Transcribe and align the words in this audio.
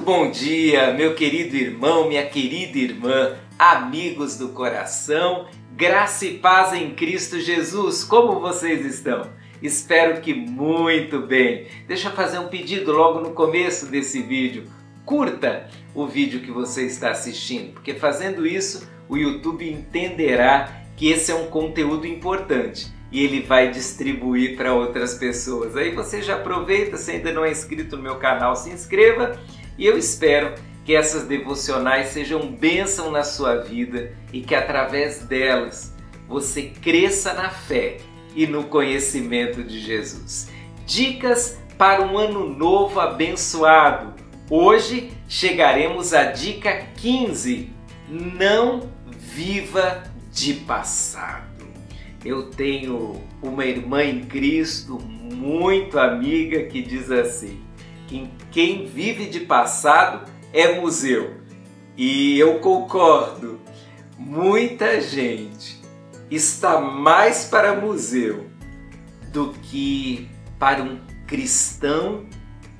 bom 0.00 0.30
dia, 0.30 0.94
meu 0.94 1.14
querido 1.14 1.56
irmão, 1.56 2.08
minha 2.08 2.26
querida 2.26 2.78
irmã, 2.78 3.36
amigos 3.58 4.36
do 4.36 4.48
coração, 4.48 5.46
graça 5.76 6.24
e 6.24 6.38
paz 6.38 6.72
em 6.72 6.94
Cristo 6.94 7.38
Jesus. 7.38 8.02
Como 8.02 8.40
vocês 8.40 8.84
estão? 8.86 9.28
Espero 9.62 10.22
que 10.22 10.32
muito 10.32 11.20
bem. 11.20 11.66
Deixa 11.86 12.08
eu 12.08 12.12
fazer 12.12 12.38
um 12.38 12.48
pedido 12.48 12.92
logo 12.92 13.20
no 13.20 13.32
começo 13.32 13.86
desse 13.86 14.22
vídeo. 14.22 14.64
Curta 15.04 15.68
o 15.94 16.06
vídeo 16.06 16.40
que 16.40 16.50
você 16.50 16.86
está 16.86 17.10
assistindo, 17.10 17.72
porque 17.74 17.92
fazendo 17.92 18.46
isso 18.46 18.88
o 19.06 19.18
YouTube 19.18 19.70
entenderá 19.70 20.82
que 20.96 21.10
esse 21.10 21.30
é 21.30 21.34
um 21.34 21.48
conteúdo 21.48 22.06
importante 22.06 22.86
e 23.12 23.22
ele 23.22 23.42
vai 23.42 23.70
distribuir 23.70 24.56
para 24.56 24.72
outras 24.72 25.14
pessoas. 25.14 25.76
Aí 25.76 25.94
você 25.94 26.22
já 26.22 26.36
aproveita, 26.36 26.96
se 26.96 27.10
ainda 27.10 27.32
não 27.32 27.44
é 27.44 27.50
inscrito 27.50 27.96
no 27.96 28.02
meu 28.02 28.16
canal, 28.16 28.56
se 28.56 28.70
inscreva 28.70 29.38
e 29.80 29.86
eu 29.86 29.96
espero 29.96 30.54
que 30.84 30.94
essas 30.94 31.26
devocionais 31.26 32.08
sejam 32.08 32.52
bênção 32.52 33.10
na 33.10 33.24
sua 33.24 33.56
vida 33.56 34.14
e 34.30 34.42
que 34.42 34.54
através 34.54 35.20
delas 35.20 35.96
você 36.28 36.64
cresça 36.82 37.32
na 37.32 37.48
fé 37.48 37.96
e 38.36 38.46
no 38.46 38.64
conhecimento 38.64 39.64
de 39.64 39.80
Jesus. 39.80 40.50
Dicas 40.86 41.58
para 41.78 42.02
um 42.02 42.18
ano 42.18 42.46
novo 42.46 43.00
abençoado. 43.00 44.14
Hoje 44.50 45.12
chegaremos 45.26 46.12
à 46.12 46.24
dica 46.24 46.86
15. 46.98 47.70
Não 48.06 48.90
viva 49.06 50.02
de 50.30 50.54
passado. 50.54 51.66
Eu 52.22 52.50
tenho 52.50 53.18
uma 53.40 53.64
irmã 53.64 54.04
em 54.04 54.24
Cristo 54.24 54.98
muito 54.98 55.98
amiga 55.98 56.64
que 56.64 56.82
diz 56.82 57.10
assim: 57.10 57.69
que 58.10 58.28
quem 58.50 58.86
vive 58.86 59.26
de 59.26 59.38
passado 59.38 60.28
é 60.52 60.80
museu. 60.80 61.36
E 61.96 62.36
eu 62.40 62.58
concordo, 62.58 63.60
muita 64.18 65.00
gente 65.00 65.80
está 66.28 66.80
mais 66.80 67.44
para 67.44 67.80
museu 67.80 68.50
do 69.32 69.52
que 69.62 70.28
para 70.58 70.82
um 70.82 70.98
cristão 71.24 72.26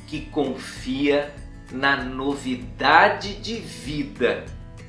que 0.08 0.22
confia 0.22 1.32
na 1.70 2.02
novidade 2.02 3.34
de 3.34 3.54
vida 3.54 4.44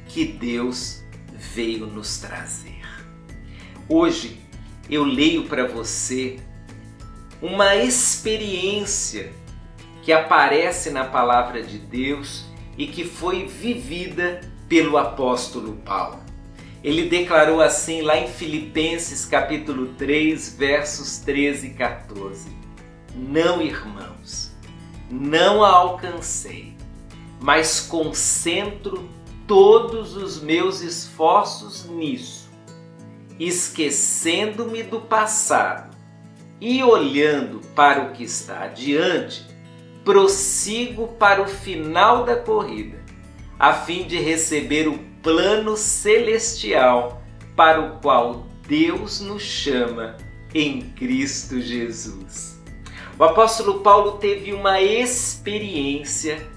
que 0.07 0.25
Deus 0.25 1.03
veio 1.35 1.85
nos 1.85 2.17
trazer. 2.17 2.81
Hoje 3.87 4.41
eu 4.89 5.03
leio 5.03 5.43
para 5.43 5.67
você 5.67 6.39
uma 7.39 7.75
experiência 7.75 9.31
que 10.01 10.11
aparece 10.11 10.89
na 10.89 11.05
palavra 11.05 11.61
de 11.61 11.77
Deus 11.77 12.45
e 12.77 12.87
que 12.87 13.03
foi 13.03 13.45
vivida 13.45 14.41
pelo 14.67 14.97
apóstolo 14.97 15.73
Paulo. 15.85 16.19
Ele 16.83 17.09
declarou 17.09 17.61
assim 17.61 18.01
lá 18.01 18.17
em 18.17 18.27
Filipenses 18.27 19.25
capítulo 19.25 19.93
3, 19.97 20.55
versos 20.57 21.19
13 21.19 21.67
e 21.67 21.73
14: 21.73 22.49
Não, 23.15 23.61
irmãos, 23.61 24.51
não 25.09 25.63
a 25.63 25.69
alcancei, 25.69 26.75
mas 27.39 27.79
concentro 27.79 29.07
todos 29.45 30.15
os 30.15 30.41
meus 30.41 30.81
esforços 30.81 31.85
nisso 31.85 32.41
esquecendo-me 33.39 34.83
do 34.83 35.01
passado 35.01 35.97
e 36.59 36.83
olhando 36.83 37.59
para 37.75 38.03
o 38.03 38.11
que 38.11 38.23
está 38.23 38.65
adiante, 38.65 39.47
prossigo 40.03 41.07
para 41.19 41.41
o 41.41 41.47
final 41.47 42.25
da 42.25 42.35
corrida, 42.35 42.99
a 43.59 43.73
fim 43.73 44.05
de 44.07 44.17
receber 44.17 44.87
o 44.87 44.97
plano 45.21 45.77
celestial 45.77 47.21
para 47.55 47.81
o 47.81 47.99
qual 47.99 48.47
Deus 48.67 49.21
nos 49.21 49.43
chama 49.43 50.17
em 50.53 50.81
Cristo 50.91 51.61
Jesus. 51.61 52.59
O 53.17 53.23
apóstolo 53.23 53.81
Paulo 53.81 54.13
teve 54.13 54.53
uma 54.53 54.81
experiência 54.81 56.49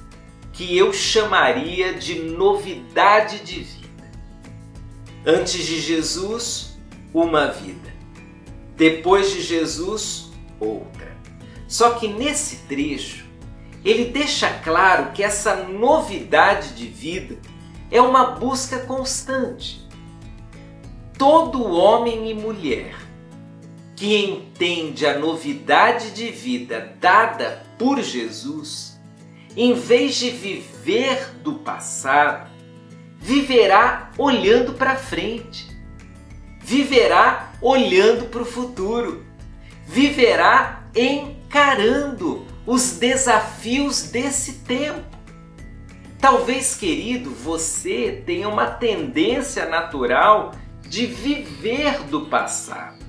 que 0.53 0.77
eu 0.77 0.93
chamaria 0.93 1.93
de 1.93 2.21
novidade 2.21 3.41
de 3.41 3.61
vida. 3.61 3.85
Antes 5.27 5.67
de 5.67 5.81
Jesus, 5.81 6.79
uma 7.13 7.49
vida. 7.49 7.93
Depois 8.77 9.33
de 9.33 9.43
Jesus, 9.43 10.31
outra. 10.59 11.17
Só 11.67 11.91
que 11.91 12.09
nesse 12.09 12.57
trecho, 12.69 13.24
ele 13.85 14.07
deixa 14.07 14.49
claro 14.63 15.13
que 15.13 15.23
essa 15.23 15.57
novidade 15.57 16.75
de 16.75 16.87
vida 16.87 17.37
é 17.91 18.01
uma 18.01 18.33
busca 18.33 18.79
constante. 18.81 19.87
Todo 21.19 21.71
homem 21.71 22.31
e 22.31 22.35
mulher 22.35 22.97
que 23.95 24.17
entende 24.17 25.07
a 25.07 25.19
novidade 25.19 26.11
de 26.11 26.31
vida 26.31 26.97
dada 27.01 27.63
por 27.79 28.01
Jesus, 28.01 28.99
em 29.57 29.75
vez 29.75 30.17
de 30.17 30.31
viver 30.31 31.31
do 31.43 31.55
passado, 31.55 32.51
viverá 33.21 34.11
olhando 34.19 34.73
para 34.73 34.97
frente 34.97 35.75
viverá 36.65 37.53
olhando 37.61 38.25
para 38.31 38.41
o 38.41 38.47
futuro, 38.47 39.23
viverá 39.87 40.85
encarando 40.97 42.47
os 42.67 42.93
desafios 42.93 44.11
desse 44.11 44.55
tempo. 44.61 45.05
Talvez, 46.19 46.75
querido, 46.75 47.31
você 47.31 48.23
tenha 48.25 48.49
uma 48.49 48.67
tendência 48.67 49.69
natural 49.69 50.53
de 50.89 51.07
viver 51.07 52.03
do 52.05 52.27
passado. 52.27 53.05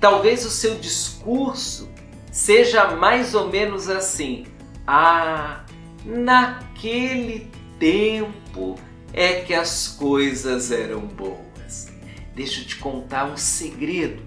Talvez 0.00 0.44
o 0.44 0.50
seu 0.50 0.74
discurso 0.76 1.88
seja 2.32 2.96
mais 2.96 3.34
ou 3.34 3.48
menos 3.48 3.88
assim: 3.88 4.46
Ah, 4.84 5.64
naquele 6.04 7.48
tempo 7.78 8.76
é 9.12 9.42
que 9.42 9.54
as 9.54 9.88
coisas 9.88 10.72
eram 10.72 11.02
boas. 11.02 11.92
Deixa 12.34 12.62
eu 12.62 12.66
te 12.66 12.76
contar 12.76 13.26
um 13.26 13.36
segredo. 13.36 14.22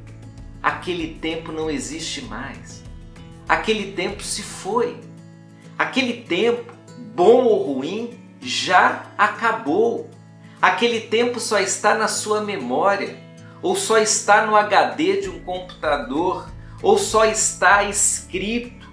Aquele 0.64 1.16
tempo 1.16 1.52
não 1.52 1.70
existe 1.70 2.22
mais. 2.22 2.85
Aquele 3.48 3.92
tempo 3.94 4.24
se 4.24 4.42
foi. 4.42 5.00
Aquele 5.78 6.24
tempo, 6.24 6.74
bom 7.14 7.44
ou 7.44 7.74
ruim, 7.74 8.18
já 8.42 9.06
acabou. 9.18 10.10
Aquele 10.62 11.02
tempo 11.02 11.40
só 11.40 11.60
está 11.60 11.94
na 11.96 12.08
sua 12.08 12.42
memória, 12.42 13.18
ou 13.62 13.76
só 13.76 13.98
está 13.98 14.46
no 14.46 14.56
HD 14.56 15.22
de 15.22 15.30
um 15.30 15.40
computador, 15.42 16.50
ou 16.82 16.98
só 16.98 17.26
está 17.26 17.84
escrito. 17.84 18.90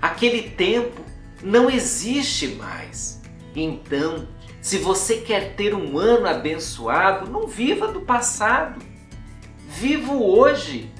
Aquele 0.00 0.50
tempo 0.50 1.00
não 1.42 1.70
existe 1.70 2.48
mais. 2.48 3.22
Então, 3.54 4.28
se 4.60 4.78
você 4.78 5.16
quer 5.16 5.54
ter 5.54 5.74
um 5.74 5.98
ano 5.98 6.26
abençoado, 6.26 7.30
não 7.30 7.46
viva 7.46 7.88
do 7.88 8.00
passado. 8.00 8.82
Viva 9.68 10.12
hoje. 10.12 10.90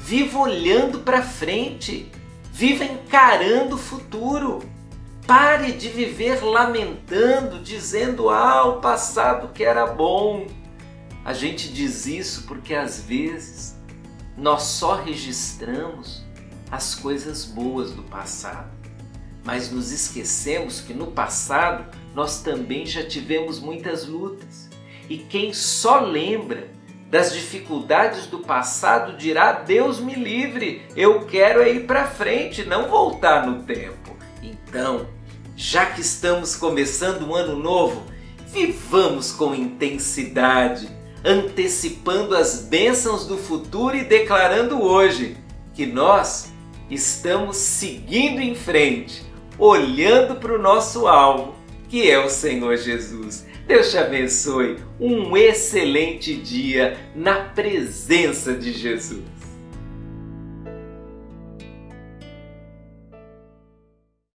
Viva 0.00 0.38
olhando 0.38 1.00
para 1.00 1.22
frente. 1.22 2.10
Viva 2.50 2.84
encarando 2.84 3.76
o 3.76 3.78
futuro. 3.78 4.60
Pare 5.26 5.72
de 5.72 5.90
viver 5.90 6.42
lamentando, 6.42 7.60
dizendo: 7.60 8.30
"Ah, 8.30 8.64
o 8.64 8.80
passado 8.80 9.52
que 9.52 9.62
era 9.62 9.86
bom". 9.86 10.46
A 11.22 11.34
gente 11.34 11.70
diz 11.70 12.06
isso 12.06 12.44
porque 12.46 12.74
às 12.74 13.02
vezes 13.02 13.78
nós 14.36 14.62
só 14.62 14.94
registramos 14.94 16.24
as 16.70 16.94
coisas 16.94 17.44
boas 17.44 17.92
do 17.92 18.02
passado, 18.02 18.70
mas 19.44 19.70
nos 19.70 19.92
esquecemos 19.92 20.80
que 20.80 20.94
no 20.94 21.08
passado 21.08 21.94
nós 22.14 22.42
também 22.42 22.86
já 22.86 23.06
tivemos 23.06 23.60
muitas 23.60 24.06
lutas. 24.06 24.70
E 25.10 25.18
quem 25.18 25.52
só 25.52 26.00
lembra 26.00 26.68
das 27.10 27.34
dificuldades 27.34 28.26
do 28.26 28.38
passado 28.38 29.16
dirá: 29.16 29.52
Deus 29.52 29.98
me 29.98 30.14
livre, 30.14 30.82
eu 30.96 31.26
quero 31.26 31.60
é 31.60 31.72
ir 31.72 31.86
para 31.86 32.06
frente, 32.06 32.64
não 32.64 32.88
voltar 32.88 33.46
no 33.46 33.64
tempo. 33.64 34.16
Então, 34.42 35.06
já 35.56 35.86
que 35.86 36.00
estamos 36.00 36.54
começando 36.54 37.28
um 37.28 37.34
ano 37.34 37.56
novo, 37.56 38.04
vivamos 38.46 39.32
com 39.32 39.54
intensidade, 39.54 40.88
antecipando 41.24 42.36
as 42.36 42.60
bênçãos 42.62 43.26
do 43.26 43.36
futuro 43.36 43.96
e 43.96 44.04
declarando 44.04 44.80
hoje 44.80 45.36
que 45.74 45.84
nós 45.84 46.52
estamos 46.88 47.56
seguindo 47.56 48.40
em 48.40 48.54
frente, 48.54 49.24
olhando 49.58 50.36
para 50.36 50.54
o 50.54 50.62
nosso 50.62 51.06
alvo 51.06 51.59
que 51.90 52.08
é 52.08 52.24
o 52.24 52.30
Senhor 52.30 52.76
Jesus. 52.76 53.44
Deus 53.66 53.90
te 53.90 53.98
abençoe. 53.98 54.76
Um 54.98 55.36
excelente 55.36 56.34
dia 56.36 56.96
na 57.16 57.40
presença 57.40 58.54
de 58.54 58.72
Jesus. 58.72 59.39